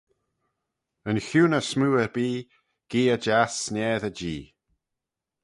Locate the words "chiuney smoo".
1.27-1.93